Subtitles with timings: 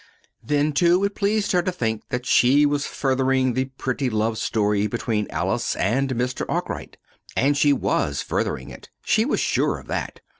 [0.41, 4.87] Then, too, it pleased her to think that she was furthering the pretty love story
[4.87, 6.43] between Alice and Mr.
[6.49, 6.97] Arkwright.
[7.37, 8.89] And she was furthering it.
[9.05, 10.21] She was sure of that.